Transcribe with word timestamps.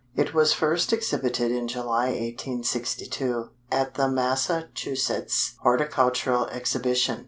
It 0.15 0.33
was 0.33 0.51
first 0.51 0.91
exhibited 0.91 1.51
in 1.51 1.67
July 1.67 2.05
1862, 2.05 3.51
at 3.71 3.93
the 3.93 4.07
Massachusetts 4.07 5.53
Horticultural 5.59 6.47
Exhibition. 6.47 7.19